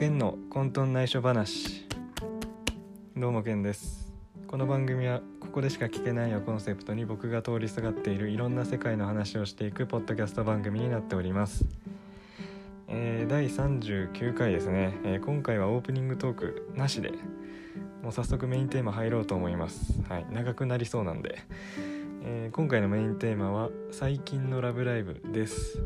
[0.00, 1.86] 剣の混沌内緒話。
[3.14, 4.14] どうも剣です。
[4.46, 11.66] この番組はここでしか聞けないをコンセプトに僕が通りすがっているいろんな世界の話をしていくポッドキャスト番組になっております、
[12.88, 17.12] えー第39回ですね、えー今回はオープニングトークなしで
[18.02, 20.00] もう早速メインテーマ入ろうと思います。
[20.08, 21.40] はい長くなりそうなんで、
[22.24, 25.78] えー今回のメインテーマは最近のラブライブです。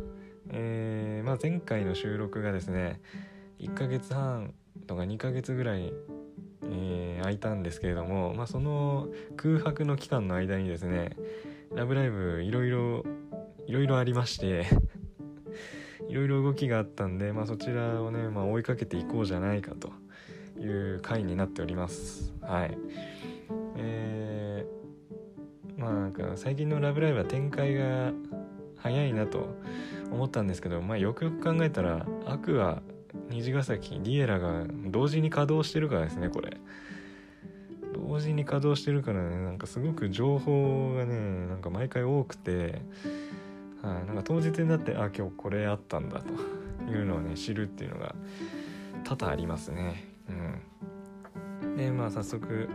[0.50, 3.00] えまあ、前回の収録がですね
[3.58, 4.54] 1ヶ月半
[4.86, 5.92] とか2ヶ月ぐらい、
[6.62, 11.16] えー空いたんですけれども、まあ、その空白の期間の間にですね
[11.74, 13.04] 「ラブライブ!」いろいろ
[13.66, 14.66] いろいろありまして
[16.08, 19.90] いろいろ動きがあったんで、まあ、そちらをね、まあ、追いかけていこうじゃないかと
[20.60, 22.76] いう回になっておりますはい
[23.76, 28.12] えーまあなんか最近の「ラブライブ!」は展開が
[28.76, 29.48] 早いなと
[30.12, 32.82] 思ったんですけど、まあ、よくよく考えたらアクア
[33.30, 36.56] 虹ヶ崎ディエラが同時に稼働してるからですねこれ。
[37.92, 42.82] 同時に稼働してるからねなんかすごく情報がねなんか毎回多くて、
[43.82, 48.14] はい、なんか当日になってあ今日これあったんだというのをね知るっていうのが
[49.04, 50.04] 多々ありますね。
[51.62, 51.76] うん。
[51.76, 52.68] でまあ早速、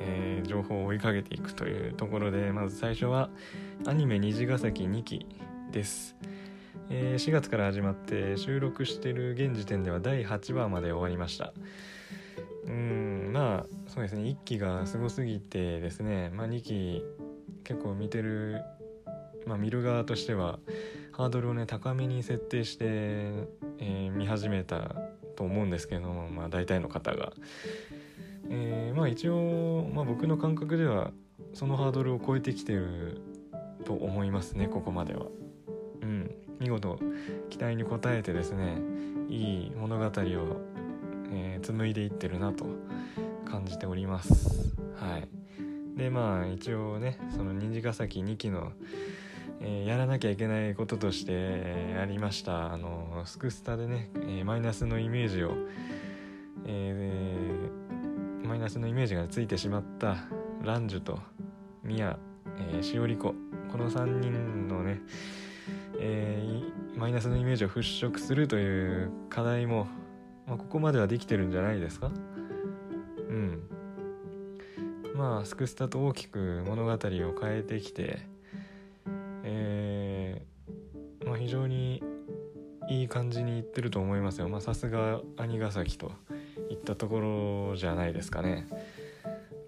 [0.00, 3.28] えー情報を追いかけていくというところでまず最初は
[3.86, 5.26] アニメ虹ヶ崎2期
[5.70, 6.16] です。
[6.90, 11.52] えー4月から始まって収録してる現時点では第8話まで終わりました。
[12.66, 14.22] うんまあそうですね。
[14.22, 16.30] 1期がすごすぎてですね。
[16.34, 17.04] まあ2期
[17.64, 18.62] 結構見てる
[19.46, 20.58] まあ見る側としては
[21.12, 24.94] ハードルをね高めに設定して、えー見始めた
[25.36, 27.32] と思うんですけどまあ大体の方が。
[28.48, 31.10] えーまあ一応、まあ、僕の感覚では
[31.52, 33.20] そのハードルを超えてきてる
[33.84, 35.26] と思いますねここまでは。
[36.02, 36.98] うん、見事
[37.50, 38.78] 期待に応えてですね
[39.28, 40.10] いい物語を、
[41.32, 42.66] えー紡いでいってるなと
[43.50, 44.74] 感じております。
[44.96, 45.28] はい、
[45.98, 48.72] でまあ一応ねその虹ヶ崎2期の、
[49.60, 52.72] えーやらなきゃいけないこととして、えーありました。
[52.72, 55.54] あのスクスタでね、えーマイナスのイメージを、
[56.66, 60.16] えーマイナスのイメージがついてしまった
[60.62, 61.18] ランジュと
[61.82, 62.16] ミヤ、
[62.58, 63.34] えー、しおりこ。
[63.72, 65.00] この3人のね
[65.98, 69.86] えーマイナスのイメージを払拭するという課題も、
[70.46, 72.10] まあ、ここまではできてるんじゃないですか？
[73.28, 73.68] うん。
[75.14, 78.20] まあスクスタと大きく物語を変えてきて
[79.44, 82.02] えーまあ、非常に
[82.88, 84.48] いい感じにいってると思いますよ。
[84.48, 86.12] まさすが兄ヶ崎と
[86.70, 87.20] いったとこ
[87.70, 88.68] ろじゃないですかね。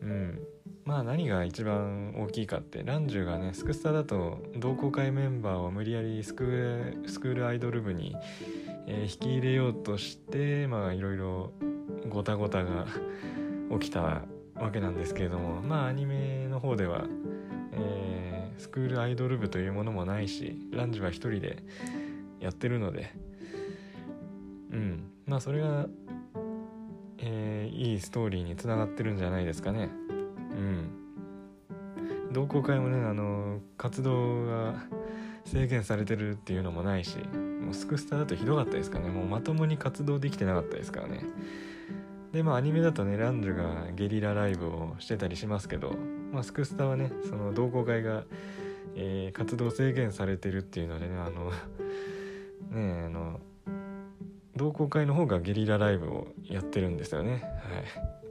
[0.00, 0.40] うん。
[0.88, 8.16] まあ何が一番大きいかってランジュがねスクスタだと同好会メンバーを無理やりスクールアイドル部に、
[8.86, 11.52] え引き入れようとしてまあいろいろ
[12.08, 12.86] ごたごたが
[13.78, 14.22] 起きたわ
[14.72, 17.06] けなんですけれどもまあアニメの方では、
[17.72, 21.62] えースクールアイドル部というものもないしランジュは一人で
[22.40, 23.12] やってるので
[24.72, 25.10] うん。
[25.26, 25.86] まあそれが、
[27.18, 29.90] えーいいストーリーにつながってるんじゃないですかね。
[30.58, 30.90] うん。
[32.32, 34.74] 同好会もねあの活動が
[35.44, 39.08] 制限されてるっていうのもないしもうスクスタだとひどかったですかね。
[39.08, 41.24] もうまともに活動できてなかったですからね。
[42.32, 45.94] でまあアニメだとねランジュがゲリラライブをしてたりしますけど、
[46.32, 48.24] まあ、スクスタはねその同好会が、
[48.94, 51.50] えー活動制限されてるっていうのでねあの
[52.70, 53.40] ねあの
[54.56, 57.30] 同好会の方がゲリラライブをやってるんですよね。
[57.32, 58.27] はい。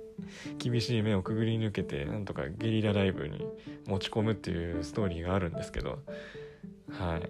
[0.57, 3.45] 厳しい目をくぐり抜けてなんとかゲリラライブに
[3.85, 5.99] 持ち込むっていうストーリーがあるんですけど
[6.91, 7.29] はい。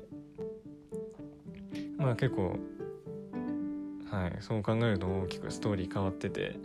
[1.98, 2.58] まあ結構
[4.12, 4.38] はい。
[4.40, 6.56] そう考えると大きくストーリー変わってて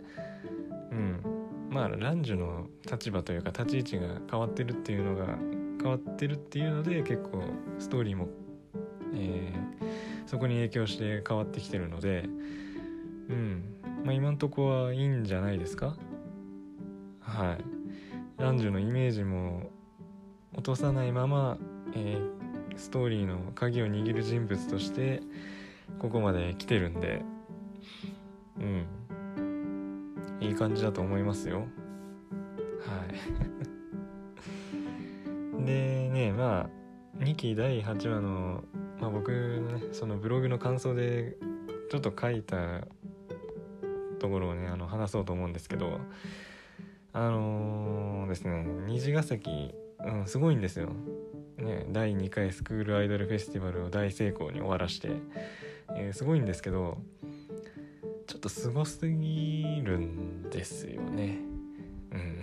[0.91, 1.21] うん。
[1.69, 5.37] まあランジュの立場というか立ち位置が変わってるっていうのが
[5.81, 7.43] 変わってるっていうので結構
[7.79, 8.27] ストーリーも、
[9.15, 9.63] えー
[10.25, 12.23] そこに影響して変わってきてるので
[13.29, 13.63] うん。
[14.05, 15.97] まあ今んとこはいいんじゃないですか？
[17.37, 18.41] はい。
[18.41, 19.69] ランジュのイメージも
[20.53, 21.57] 落とさないまま、
[21.95, 22.43] えー
[22.75, 25.21] ストーリーの鍵を握る人物として
[25.99, 27.23] ここまで来てるんで
[28.59, 28.85] うん。
[30.39, 31.59] いい感じだと思いますよ。
[31.59, 31.65] は
[35.57, 35.63] い。
[35.65, 38.63] でねまあ2期第8話の、
[38.99, 41.37] まあ、僕のねそのブログの感想で
[41.89, 42.81] ちょっと書いた
[44.19, 46.01] ところをねあの話そうと思うんですけど
[47.13, 49.73] あのーですね虹ヶ崎、
[50.03, 50.89] うん、すごいんですよ。
[51.57, 55.11] ね、第2回スクールアイドルフェスティバルを大成功に終わらして、
[55.95, 56.97] えーすごいんですけど
[58.25, 61.37] ちょっとすごすぎるんですよね。
[62.11, 62.41] うん。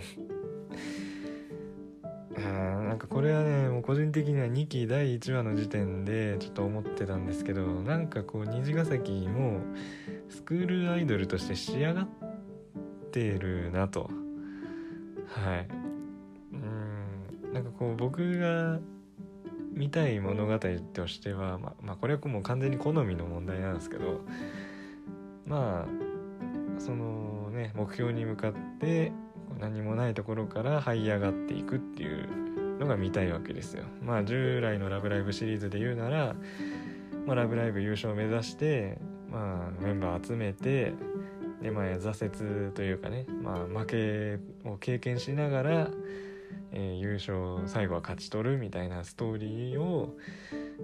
[2.37, 9.59] あなんかこれはねもう個人的には2期第1話の時点でちょっと思ってたんですけどなんかこう虹ヶ崎も
[10.29, 12.07] スクールアイドルとして仕上がっ
[13.11, 14.20] てるなと。
[15.31, 15.67] はい
[16.53, 16.55] う
[17.49, 18.79] んなんかこう僕が
[19.73, 20.59] 見たい物語
[20.93, 24.21] としてはままあこれはもう完全に好みの問題なんですけど
[25.45, 29.11] まあそのね目標に向かって
[29.59, 33.83] 何もないところから這い上がっていくっていうのが見たいわけですよ。
[34.03, 36.35] まあ従来の「ラブライブ!」シリーズで言うなら
[37.25, 38.97] 「まあ、ラブライブ!」優勝を目指して、
[39.31, 40.93] まあ、メンバー集めて
[41.61, 45.91] で、まあ、挫折というかね、まあ、負けを経験しながら、
[46.71, 50.15] えー、優勝最後は勝ち取るみたいなストーリーを、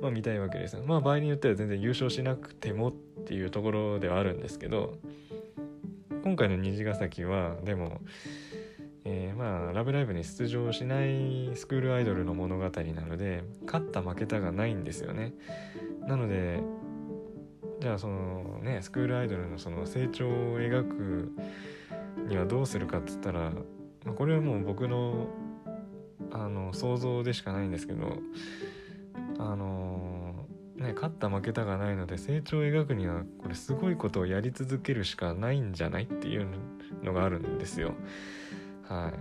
[0.02, 0.84] まあ、見たいわけですよ。
[0.86, 2.94] まあ場合によっては全然優勝しなくてもっ
[3.26, 4.98] ていうところではあるんですけど
[6.24, 8.02] 今回の虹ヶ崎はでも
[9.10, 12.70] えー、まあ「ラブライブ!」に出場しないスクールアイドルの物語な
[13.06, 15.34] ので勝った負けたがないんですよね。
[16.02, 16.60] なので
[17.80, 21.32] じゃあそのねスクールアイドルのその成長を描く
[22.28, 23.52] にはどうするかっつったら、
[24.04, 25.28] まあ、これはもう僕の
[26.32, 28.18] あの想像でしかないんですけど
[29.40, 30.46] あの
[30.76, 36.48] ね勝った負けたがないので成長を描くにはこれすごいことをやり続けるしかないんじゃないっていう
[37.04, 37.94] のがあるんですよ。
[38.88, 39.12] は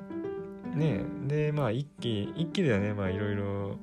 [0.75, 3.77] いねでまあ一期一期ではねまあいろいろ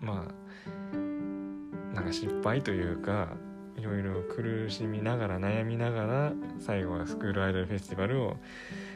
[0.00, 3.36] まあなんか失敗というか
[3.82, 8.36] いろいろ苦しみながら悩みながら最後はスクールアイドルフェスティバルを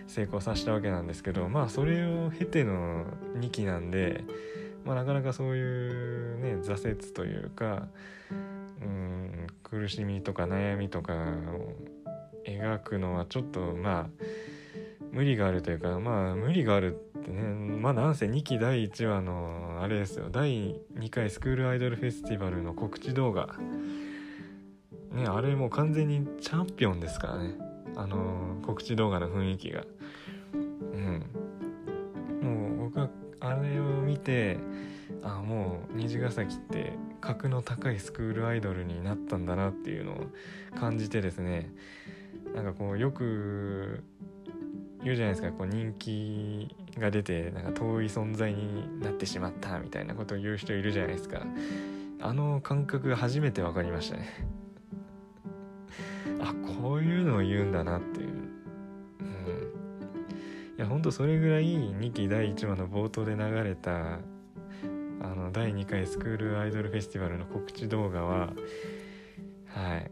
[0.07, 3.05] 成功させたわけなんですけどまあそれを経ての
[3.37, 4.23] 2期なんで、
[4.85, 7.89] まあ、なかなかそういうね挫折というか
[8.81, 11.73] うん苦しみとか悩みとかを
[12.47, 14.25] 描くのはちょっとまあ
[15.11, 20.29] 無理があるというかまあ無理があるってねまあなんせ2期第1話のあれですよ。
[20.31, 23.57] 第2回スクールアイドルフェスティバルの告知動画
[25.17, 27.55] ねあれもう完全にチャンピオンですからね。
[27.97, 29.85] あの告知動画の雰囲気が。
[30.53, 31.23] うん。
[32.43, 33.09] もう僕は
[33.41, 34.59] あれを見て
[35.23, 40.17] あもう虹ヶ崎って格の高いスクールアイドルになったんだなっていうのを
[40.79, 41.73] 感じてですね。
[42.55, 44.03] なんかこうよく
[45.03, 45.51] 言うじゃないですか。
[45.53, 51.43] こう人気が出てなんか遠い存在になってしまったみたいなことを言う人いるじゃないですか。
[52.21, 54.49] あの感覚が初めて分かりましたね。
[56.41, 58.37] あこういうのを言うんだなっていう、うん、
[60.77, 64.21] いやほんとそれぐらい2期第1話の冒頭で流れた
[65.23, 68.53] あの第2回スクールアイドルフェスティバルの告知動画は
[69.69, 70.11] はい。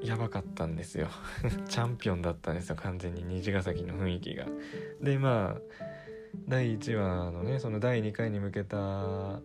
[0.00, 1.08] やばかったんですよ。
[1.68, 3.24] チャンピオンだったんですよ完全に。
[3.24, 4.46] 虹ヶ崎の雰囲気が。
[5.00, 5.60] でまあ
[6.46, 9.40] 第1話のねその第2回に向けた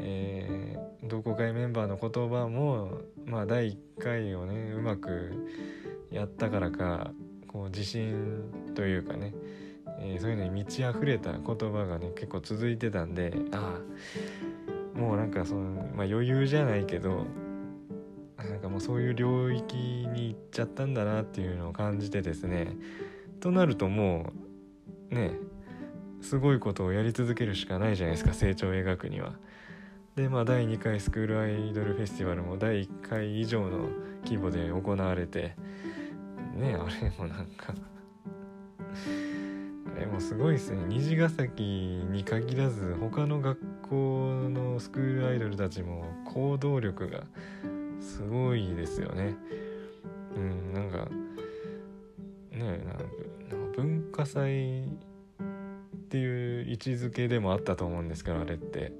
[0.00, 5.48] えー、同好会メンバーの言葉もまあ第1回をねうまく
[6.10, 7.12] やったからか
[7.46, 9.34] こう自信というかね、
[10.00, 13.80] えー、そういうのに満ち溢れた言葉がね結構続いてたんであ
[14.96, 15.60] あもうなんかその、
[15.94, 17.26] まあ、余裕じゃないけど
[18.36, 22.76] なんかもうそういう領域に行っちゃったんだなっていうのを感じてですね
[23.40, 24.32] となるとも
[25.10, 25.32] うね
[26.20, 29.34] すごいことをやり続けるしかないじゃないですか成長を描くには。
[30.18, 33.88] でまあ第2回スクールアイドルフェスティバルも第1回以上の
[34.24, 35.54] 規模で行われて
[36.56, 37.72] ねあれもなんか
[39.96, 40.84] あれもすごいですね。
[40.88, 47.22] 虹ヶ崎に限らず他の学校のスクールアイドルたちも行動力が
[48.00, 49.36] すごいですよね。
[50.34, 51.08] うんなんか
[52.50, 53.04] ねなんか
[53.76, 54.86] 文化祭っ
[56.08, 58.90] ていう位置づけでもあったと思うんですけどあれって。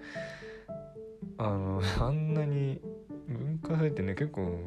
[1.39, 2.81] あのあんなに
[3.29, 4.59] 文化祭ってね結構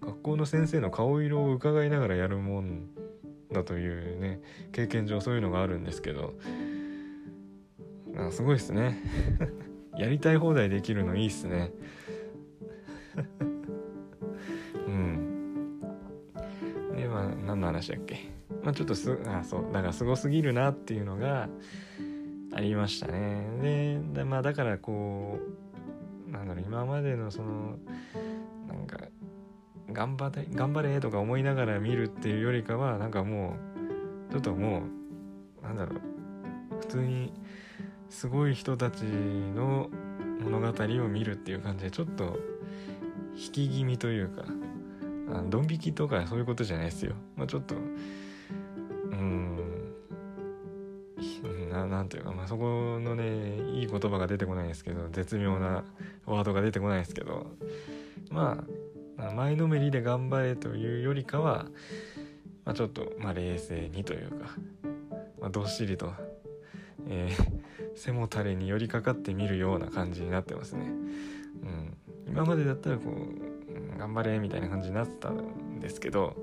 [0.00, 2.88] 学校の先生の顔色を伺いながらやるもん
[3.52, 4.40] だというね
[4.72, 6.34] 経験上そういうのがあるんですけど
[8.16, 9.02] あすごいっすね。
[9.98, 11.72] やりたい放題できるのいいっすね。
[14.86, 15.80] うん。
[16.96, 18.16] でまあ何の話だっけ？
[18.62, 21.48] まあちょっとすあそうだからすごすぎるなっていうのが
[22.52, 24.00] ありましたね。
[24.14, 25.65] でまあだからこう
[26.48, 27.76] だろう今までのその
[28.68, 28.98] なんか
[29.92, 33.56] 頑張れ頑張れとか思いながら見るっていうよりかはなんかも
[34.28, 34.82] うちょっとも
[35.62, 36.00] うなんだろう
[36.80, 37.32] 普通に
[38.08, 39.90] すごい人たちの
[40.40, 42.38] 物語を見るっていう感じでちょっと
[43.34, 44.44] 引き気味というか
[45.48, 47.78] ドン引きとかそういうことじゃないですよ、まあ、ちょっとう
[49.14, 49.56] ん
[51.70, 55.84] ななんていうか、まあ、そこのねいい言葉が出てこないんですけど絶妙な
[56.26, 57.46] ワードが出てこないですけど
[58.30, 58.64] ま
[59.18, 61.66] あ前のめりで頑張れというよりかは、
[62.64, 64.50] まあ、ちょっと、まあ、冷静にというか、
[65.40, 66.12] まあ、どっしりと、
[67.08, 70.84] えー、背もたれに寄りかかってみるような感じになってますね。
[70.84, 71.96] うん、
[72.28, 76.36] 今までだったらこう頑張れみたいな感じになってたんですけど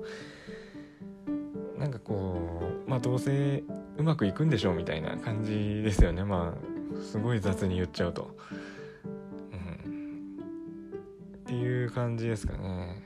[1.78, 3.62] なんかこうまあどうせ
[3.96, 6.24] うまくいくんでしょうみたいな感じですよね。
[6.24, 8.36] まあすごい雑に言っちゃうと、
[11.54, 13.00] っていう感じですかね。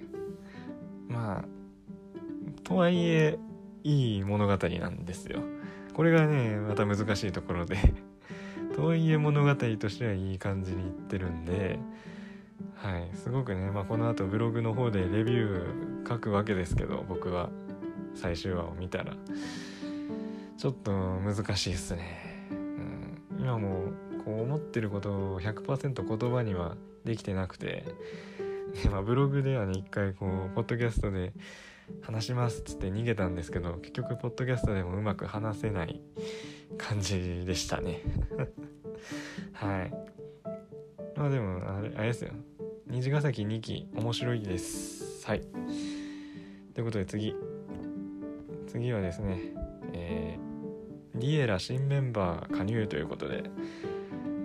[1.07, 1.45] まあ
[2.65, 3.39] とはいえ
[3.85, 5.41] いい物語なんですよ。
[5.93, 7.77] これがねまた難しいところで。
[8.75, 11.79] とはいえ物語としてはいい感じにいってるんで
[12.77, 13.11] はい。
[13.15, 17.51] すごくね、まあ、この後ブログの方でレビュー書くわけですけど僕は。
[18.15, 19.15] 最終話を見たら。
[20.57, 23.93] ちょっと難しいっすね、うん、今も
[24.25, 26.77] こう思ってることを100%言葉には
[27.09, 27.85] できてなくて、
[28.91, 31.33] まあ、ブログではね一回こうポッドキャストで
[32.03, 36.01] 話しますっつって逃げたんですけど結局ポッドキャストでもうまく話せない
[36.77, 38.03] 感じでしたね。
[39.55, 39.93] はい。
[41.17, 42.31] まあでもあれあれですよ。
[42.87, 45.27] 虹ヶ崎2期面白いです。
[45.27, 45.41] はい。
[46.75, 47.35] ということで次。
[48.67, 49.41] 次はですね、
[49.95, 51.59] えー、 Liella!
[51.59, 53.45] 新メンバー加入ということで、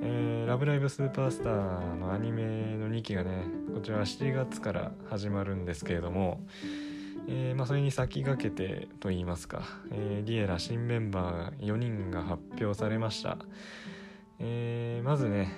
[0.06, 2.44] えー、ラブライブスーパースターのアニメ
[2.76, 6.42] の2期がね、こちらは7月から始まるんですけれども、
[7.30, 10.60] えー、まあ、それに先駆けてと言いますか、えー、 Liella!
[10.60, 13.38] 新メンバー4人が発表されました。
[14.40, 15.54] え、まずね、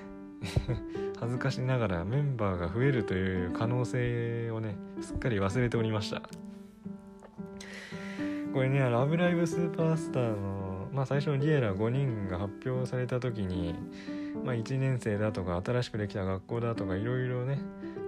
[1.20, 6.22] 恥ずかしながらメンバーが増えるという可能性をね、すっかり忘れておりました。
[8.54, 13.76] これね「ラブライブスーパースターの」まあ最初のリエラ5人が発表された時に、
[14.44, 17.60] まあ、1年生だとか新しくできた学校だとかいろいろね、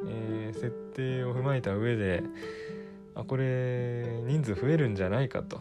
[0.07, 2.23] えー、設定を踏まえた上で
[3.15, 5.57] あこれ人数増えるんじゃないかと、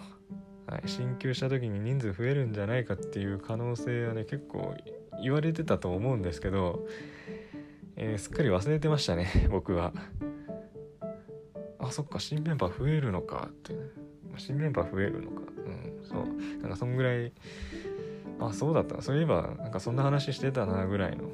[0.66, 4.74] はい、進級した時に人数増えるんじゃないかっていう可能性はね結構
[5.22, 6.86] 言われてたと思うんですけど、
[7.96, 9.92] えー、すっかり忘れてましたね僕は。
[11.78, 13.78] あそっか新メンバー増えるのかって、ね。
[14.38, 15.40] 新メンバー増えるのか。
[15.40, 16.60] うんそう。
[16.60, 17.32] なんかそんぐらい
[18.40, 19.02] あそうだった。
[19.02, 21.30] そういえばなんかそんな話してたなぐらいの。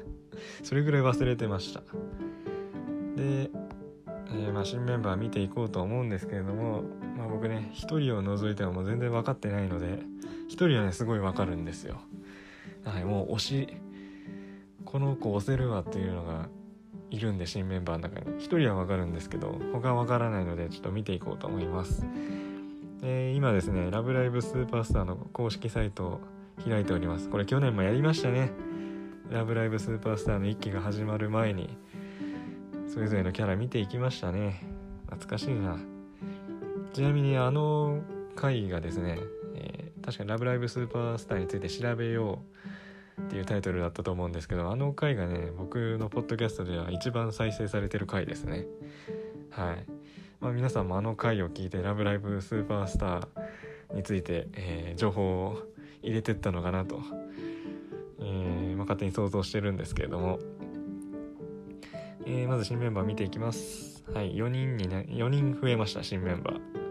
[0.62, 1.80] それぐらい忘れてました。
[3.16, 3.50] で、
[4.34, 6.82] えー、まあ、新メンバー見ていこうと思うんですけれども、
[7.16, 10.02] まあ、僕ね1人を除いてはもう全然分かってないので
[10.48, 12.00] 1人はねすごい分かるんですよ。
[12.84, 13.68] はいもう推し
[14.84, 16.48] この子押せるわっていうのが
[17.10, 18.26] いるんで新メンバーの中に。
[18.38, 22.04] 1人は分かるんですけど他は分からないのでちょっと見ていこうと思います、
[23.02, 26.20] え、今ですね「ラブライブスーパースター」の公式サイトを
[26.68, 27.28] 開いております。
[27.28, 28.52] これ去年もやりましたね
[29.30, 31.76] 「ラブライブスーパースター」の1期が始まる前に
[32.86, 34.66] それぞれのキャラ見ていきましたね。
[35.06, 35.78] 懐かしいな。
[36.92, 38.02] ちなみにあの
[38.36, 39.18] 回がですね、
[39.54, 42.40] えー、確かに「ラブライブスーパースター」について調べよ
[43.18, 48.66] うっていうタイトルだったと思うんですけどあの回がね僕のポッドキャストでは一番再生されてる回ですね。
[49.50, 49.86] はい。
[50.40, 55.71] まあ皆さんもあの回を聞いて「ラブライブスーパースター」について、えー、情報を
[56.02, 57.00] 入れてったのかなと、
[58.20, 60.38] えーまあ、勝手に想像してるんですけれども、
[62.26, 66.82] えー、まず新メンバー見ていきますはい4人にね4人増えました新メンバー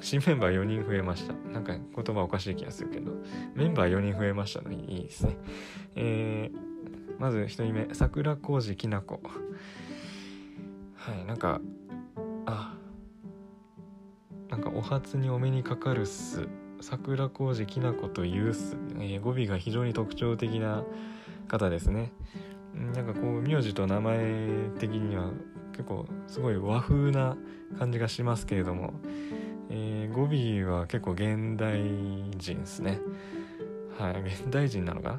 [0.00, 1.34] 新メンバー4人増えました。
[1.50, 3.12] なんか言葉おかしい気がするけど、
[3.54, 5.36] メンバー4人増えましたのいいですね。
[5.94, 9.20] えー、まず1人目、桜小路きなこ。
[10.94, 11.60] はい、なんか、
[12.46, 12.74] あ、
[14.48, 16.48] なんかお初にお目にかかるっす。
[16.84, 20.84] 桜小路きなこというっす、えー、語尾が非常に特徴的な
[21.48, 22.12] 方ですね。
[22.74, 25.30] なんかこう名字と名前的には
[25.72, 27.38] 結構すごい和風な
[27.78, 28.92] 感じがしますけれども、
[29.70, 31.80] えー、語尾は結構現代
[32.36, 33.00] 人ですね。
[33.98, 35.18] はい、現代人なのかな？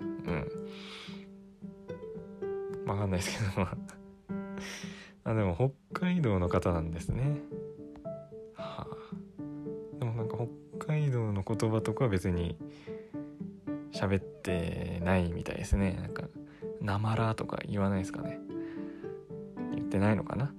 [2.84, 2.90] うん。
[2.92, 3.68] わかんないですけど、
[5.26, 7.40] あ、でも北海道の方なんですね。
[10.96, 12.56] 海道の言葉とかは別に
[13.92, 15.98] 喋ってないみたいですね。
[16.02, 16.24] なんか、
[16.82, 18.40] なまらとか言わないですかね。
[19.74, 20.54] 言ってないのかな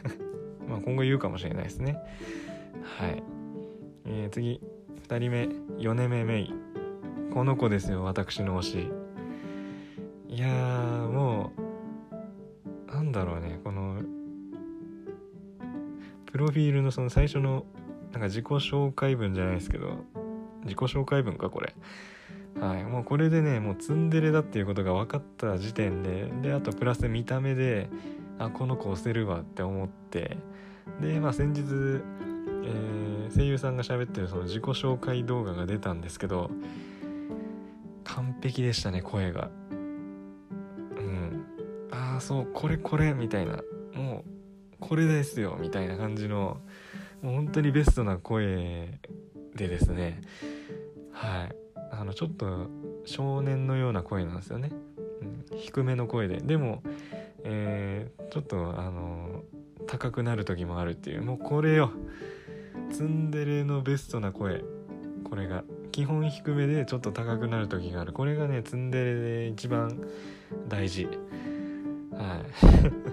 [0.66, 1.98] まあ今後言うかもしれないですね。
[2.98, 3.22] はい。
[4.06, 4.60] えー、次、
[5.06, 5.48] 2人目、
[5.78, 6.54] 米目メイ。
[7.34, 8.88] この子ですよ、私の推し。
[10.28, 11.52] いやー、も
[12.88, 14.00] う、なんだろうね、この、
[16.24, 17.66] プロフィールのその最初の
[18.14, 20.04] なんか自己紹介文じゃないですけど
[20.62, 21.74] 自己紹介文かこれ。
[22.60, 22.84] はい。
[22.84, 27.90] もうこれでねもうツンデレだっていうことが分かった時点でであとプラス見た目で
[28.38, 30.38] あこの子押せるわって思って
[31.00, 36.52] でまあ先日、えー、声優さんが喋ってるその自己紹介動画が出たんですけど
[38.04, 39.50] 完璧でしたね声が。
[40.96, 41.44] うん。
[41.90, 43.58] ああそうこれこれみたいな。
[43.92, 44.34] もう
[44.80, 46.58] これですよみたいな感じの
[47.30, 48.98] 本当にベストな声
[49.54, 50.20] でですね
[51.12, 51.56] はい。
[51.90, 52.68] あのちょっと
[53.04, 54.72] 少年のような声なんですよね、
[55.50, 56.38] うん、低めの声で。
[56.38, 56.82] でも、
[57.44, 59.42] えー、ちょっとあの
[59.86, 61.22] 高くなる時もあるっていう。
[61.22, 61.92] もうこれよ。
[62.90, 64.64] ツンデレのベストな声。
[65.22, 65.64] これが。
[65.92, 68.12] 基本低めでちょっと高くなる時がある。
[68.12, 70.00] これがねツンデレで一番
[70.68, 71.06] 大事。
[72.12, 72.42] は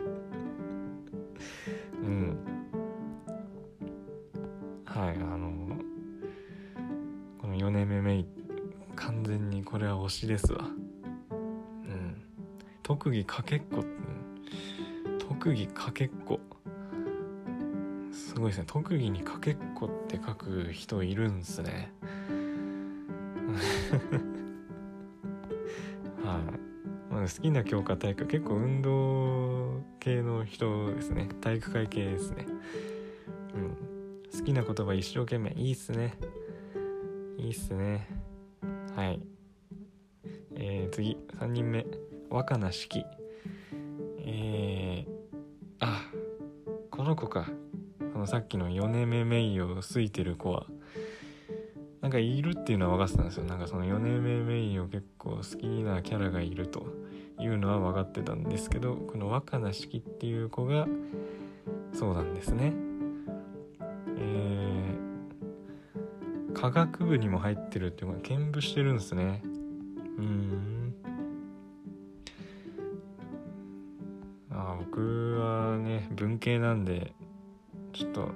[0.08, 0.11] い。
[5.02, 5.50] はいあの
[7.42, 8.26] この4年目メイ
[8.96, 10.66] 完全にこれは推しですわ。
[11.32, 12.22] うん。
[12.84, 13.84] 特技かけっこ
[15.18, 16.40] 特技かけっこ。
[18.12, 18.66] すごいですね。
[18.68, 21.92] 特技にかけっこって書く人いるんすね。
[26.24, 26.40] は
[27.10, 31.28] い、まあ、好きな教科体育結構運動系の人ですね。
[31.42, 32.46] 体育会系ですね。
[32.86, 32.91] うん
[34.42, 35.52] 好きな言葉一生懸命。
[35.52, 36.18] いいっすね。
[37.38, 38.08] いいっすね。
[38.96, 39.22] はい。
[40.56, 41.16] えー、次。
[41.40, 41.86] 3人目。
[42.32, 43.06] 若菜式
[44.26, 45.46] えー、
[45.80, 46.02] あ
[46.90, 47.52] この子か。
[48.14, 50.66] このさっきの米目メイを好いてる子は。
[52.02, 53.44] なんかいるっていうのは分かってたんですよ。
[53.44, 56.88] なんかその米目メイを結構好きなキャラがいると。
[57.40, 60.88] いうのは分かってたんですけどこの若菜式っていう子が
[61.92, 62.91] そうなんですね。
[64.22, 69.42] えー、科学部にも入ってるっていうのが兼部してるんですね。
[69.44, 70.96] うん。
[74.52, 77.14] あ僕はね文系なんで
[77.94, 78.30] ちょっと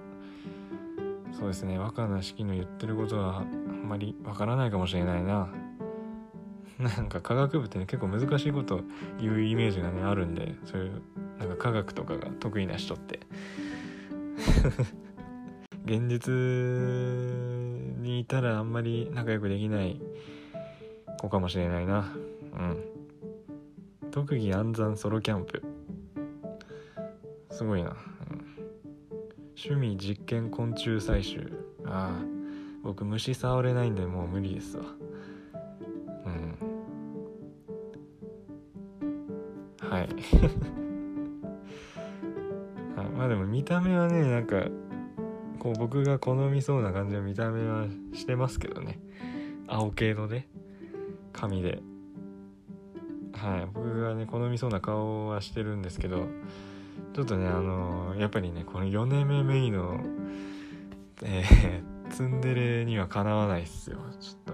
[1.31, 5.49] そうですね若菜式の言ってることはあんまりわからないかもしれないな。
[6.79, 8.81] なんか科学部ってね結構難しいこと
[9.21, 11.01] 言うイメージがねあるんでそういう
[11.39, 13.19] なんか科学とかが得意な人って。
[15.85, 16.33] 現実
[18.01, 20.01] にいたらあんまり仲良くできない
[21.19, 22.11] 子かもしれないな。
[22.53, 24.11] うん。
[24.11, 25.61] 特技暗算ソロキャンプ。
[27.51, 27.95] すごいな、うん、
[29.55, 31.51] 趣味実験昆虫採集。
[31.85, 32.35] ああ。
[32.85, 34.83] 僕虫触れないんでもう無理ですわ。
[39.79, 40.09] はいはい。
[43.17, 44.67] まあでも見た目はねなんか
[45.65, 48.99] こう僕が好みそうな感じの見た目はしてますけどね。
[49.67, 50.47] 青系のね。
[51.33, 51.81] 髪で。
[53.33, 53.67] はい。
[53.73, 56.27] 僕がね好みそうな顔はしてるんですけど。
[57.15, 60.03] ちょっとねあのー、やっぱりねこの4年目メイの
[61.23, 63.97] えー、 ツンデレにはかなわないっすよ。
[64.19, 64.53] ちょ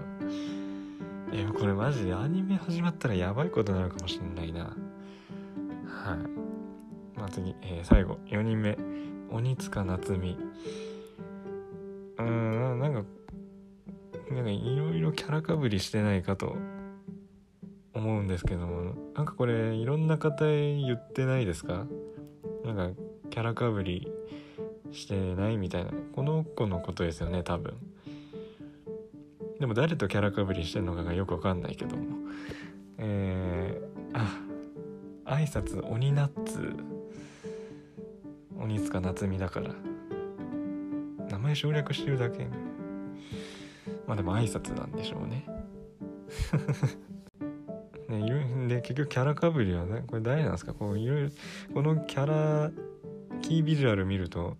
[1.34, 4.64] えー、これマジでアニメ始まったらやばいことになるかもしんないな。
[4.64, 4.70] は
[7.14, 7.18] い。
[7.18, 8.16] まあ次、えー、最後。
[8.28, 8.78] 4人目。
[9.30, 10.38] 鬼塚夏美
[12.18, 12.78] うん。
[12.80, 13.04] なんか
[14.30, 16.56] なんかいろいろキャラかぶりしてないかと
[17.92, 18.94] 思うんですけども。
[19.14, 21.86] なんかこれいろんな方言ってないですか？
[22.64, 24.08] なんかキャラかぶり
[24.90, 25.90] してないみたいな。
[26.14, 27.74] この子のことですよね多分。
[29.60, 32.02] でも誰とキャラかぶりしてんのかがよくわかんないけども。
[32.98, 34.18] えー、
[35.24, 36.74] あ挨拶鬼ナッツ。
[38.58, 39.74] 鬼塚夏美だから。
[41.32, 42.46] 名前省略してるだけ
[44.06, 45.46] まあでも挨拶なんでしょうね。
[48.08, 50.74] ねいろで結局キャラかぶりはねこれ誰なんですか？
[50.74, 51.30] こういろいろ
[51.72, 52.70] このキャラ
[53.40, 54.58] キービジュアル見ると、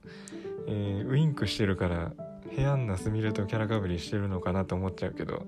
[0.67, 2.15] えー、ウインクしてるから
[2.51, 5.45] ヘアンナスミレとキャラかぶりしてるのかなと思っちゃうけど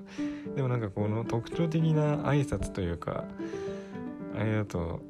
[0.54, 3.24] でもなんかこの特徴的な挨拶というか
[4.37, 5.00] あれだと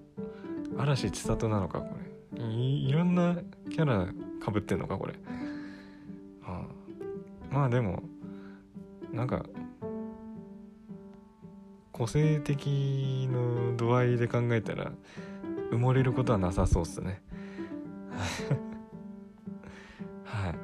[0.78, 2.04] 嵐千里なのかこれ。
[2.44, 3.36] いろんな
[3.70, 4.08] キャラ
[4.44, 5.14] かぶってんのかこれ、
[7.54, 8.02] まあでも
[9.12, 9.44] なんか
[11.92, 14.90] 個性的の度合いで考えたら
[15.70, 17.22] 埋もれることはなさそうっすね。
[20.24, 20.54] はい。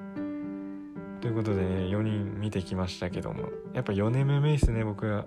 [1.20, 3.50] ということで、ね、4人見てきましたけども。
[3.72, 5.26] やっぱ4年目目ですね僕は。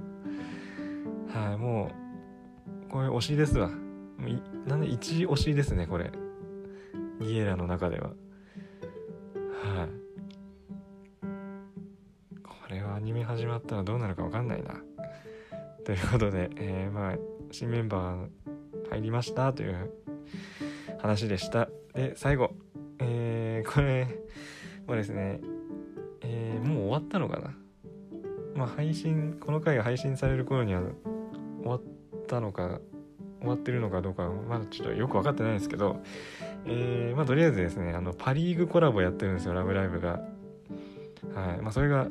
[1.30, 1.92] はいも
[2.88, 3.70] うこれ推しですわ。
[4.68, 6.12] なんで一推しですねこれ。
[7.22, 8.12] ギエラの中では。
[13.04, 14.82] ニメ始まったらどうなるか分かんないな。
[15.86, 17.18] ということで、えー、まあ
[17.52, 19.92] 新メンバー入りましたという
[21.00, 21.70] 話でした。
[21.94, 22.52] で最後
[23.00, 24.08] えー、これ
[24.88, 25.42] はですね、
[26.22, 27.54] えー、もう終わったのかな。
[28.56, 30.82] まあ配信この回が配信される頃には
[31.62, 31.82] 終わっ
[32.28, 32.80] たのか
[33.40, 36.02] 終わってるのかどうかまだちょっとよく分かってないですけど、
[36.66, 40.22] えー、まあとりあえずですねあのパ・リーグコラボやってるんですよ「ラブライブが」
[41.34, 41.62] はい。
[41.62, 42.08] まあそれが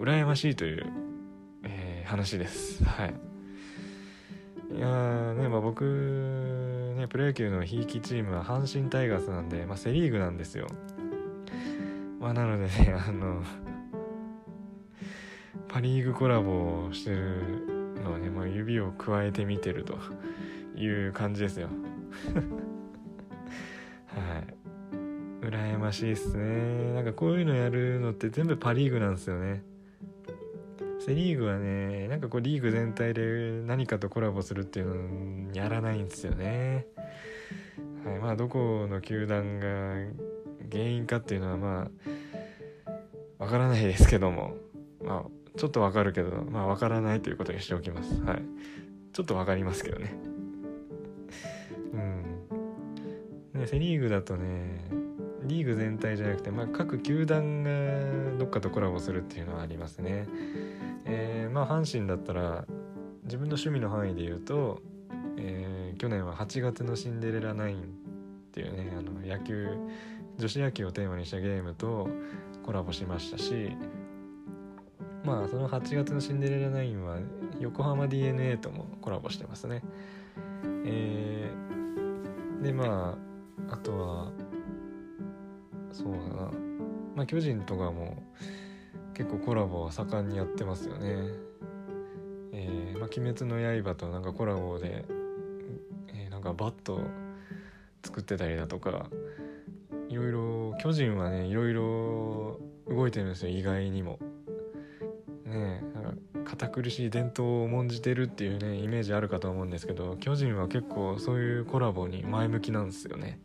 [0.00, 0.86] 羨ましいという、
[1.62, 2.82] えー、話です。
[2.84, 3.14] はい。
[4.74, 10.68] いやーねまあ僕ねプロ野球のひいきチームは阪神タイガースなんで、まあ、セ・リーグなんですよ。
[12.18, 13.42] まあなのでね あの
[15.68, 17.42] パ・リーグコラボをしてる
[18.02, 19.98] のね、もう指を加えて見てると
[20.74, 21.68] いう感じですよ。
[24.08, 24.54] はい。
[25.42, 26.94] 羨ましいっすね。
[26.94, 29.62] なんかこういうのやるのって全部パ・リーグなんですよね。
[31.10, 36.86] セ・リーグはねなんかこうリーグ全体で何かとコラボするっていうのやらないんですよね。
[38.04, 39.66] はいまあどこの球団が
[40.70, 41.90] 原因かっていうのはま
[43.38, 44.54] あわからないですけども。
[45.02, 48.14] まあちょっとわかるけどまあわからないということにしておきます。
[48.22, 48.42] はい。
[49.12, 50.14] ちょっとわかりますけどね。
[51.92, 51.96] う
[53.56, 53.60] ん。
[53.62, 54.80] ねセ・リーグだとね
[55.42, 60.28] リーグ全体じゃなくて、まあ、各球団がどっかとコラボするっていうのはありますね
[61.12, 62.64] えー、まあ阪神だったら
[63.24, 64.80] 自分の趣味の範囲で言うと、
[65.36, 67.84] えー、去年は8月のシンデレラ9っ
[68.52, 69.68] ていうねあの野球
[70.38, 72.08] 女子野球をテーマにしたゲームと
[72.64, 73.72] コラボしましたし
[75.24, 77.18] まあその8月のシンデレラ9は
[77.58, 79.82] 横浜 d n a ともコラボしてますね。
[80.86, 83.18] えー、でま
[83.68, 84.32] ああとは
[85.92, 86.50] そうだな。
[87.16, 88.22] まあ巨人とかも
[89.20, 91.28] 結構コラボは盛んにやってますよね。
[92.52, 95.04] えー、まあ鬼滅の刃となんかコラボで、
[96.08, 97.02] えー、なんかバット
[98.02, 99.10] 作ってたりだとか
[100.08, 104.18] いろいろ巨人はねいろいろ動いてるんですよ意外にも。
[105.44, 106.04] ねなん
[106.44, 113.38] か堅苦しい伝統を重んじてるっていうねイメージあるかと思うんですけど巨人は結構そういうコラボに前向きなんですよね。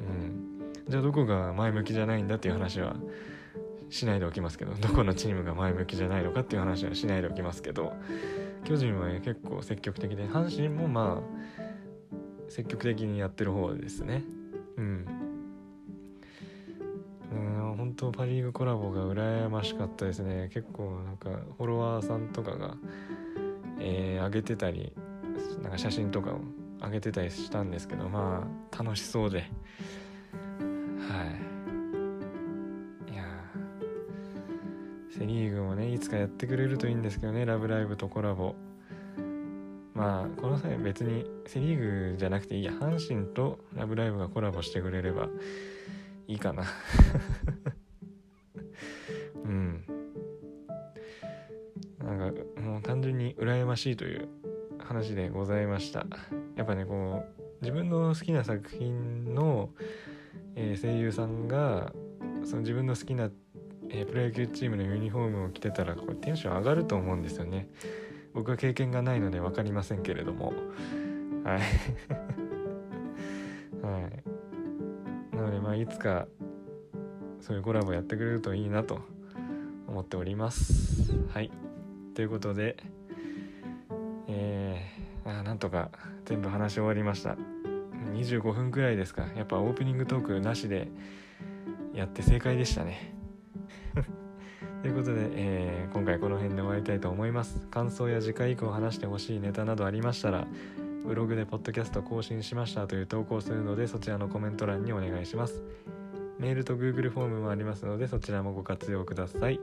[0.00, 0.72] うん。
[0.88, 2.96] じゃあどこが前向きじゃないんだっていう話は
[3.90, 7.94] しないでおきますけどどこのチームが前向きじゃないのかっていう話はしないでおきますけど
[8.64, 14.24] 巨人は、結構積極的で阪神もまあ積極的にやってる方ですね。
[14.76, 15.28] うん。
[17.76, 20.50] 本当パ・リーグコラボが羨ましかったですね。
[20.52, 22.76] 結構なんかフォロワーさんとかが、
[23.78, 24.92] えー、上げてたり
[25.62, 26.40] なんか写真とかを
[26.82, 29.50] 上げてたりしたんですけどまあ楽しそうで。
[35.98, 38.54] いつかやってくれるといいんですけどね「ラブライブ!」とコラボ
[39.94, 45.28] まあこの際別にセ・リーグじゃなくていいや阪神と「ラブライブ!」がコラボしてくれれば
[46.28, 46.62] いいかな
[49.44, 49.82] うん
[51.98, 54.28] なんかもう単純に羨ましいという
[54.78, 56.06] 話でございました
[56.54, 59.70] やっぱねこう自分の好きな作品の、
[60.54, 61.92] えー、声優さんが
[62.44, 63.30] その自分の好きな、
[63.90, 67.68] えー、プロ野球チームのユニフォームを着てたらこれテンション上がると思うんですよね。
[68.34, 70.52] 僕は経験がないので分かりませんけれども。
[71.44, 71.60] はい。
[73.82, 74.10] は
[75.32, 75.36] い。
[75.36, 76.26] なのでまあいつか
[77.40, 79.00] そういうコラボやってくれるといいなと
[79.86, 81.14] 思っております。
[81.32, 81.50] はい。
[82.14, 82.76] ということで
[84.28, 85.90] えー、あなんとか
[86.26, 87.36] 全部話し終わりました。
[88.12, 89.26] 25分くらいですか。
[89.36, 90.88] やっぱオープニングトークなしで
[91.94, 93.17] やって正解でしたね。
[94.82, 97.66] ということで、えー、今回この辺で終わりたいと思います。
[97.70, 100.46] 感想や次回以降話してほしいネタなどありましたら
[101.04, 105.62] ブログでポッドキャスト更新しましたという投稿するのでそちらのコメント欄にお願いします。
[106.38, 109.58] メールと Google フォームもありますのでそちらもご活用ください。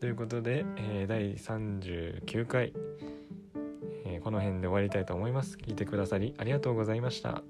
[0.00, 2.72] ということで、えー、第39回、
[4.06, 5.58] えー、この辺で終わりたいと思います。
[5.58, 7.42] 聞いてくださりありがとうございました。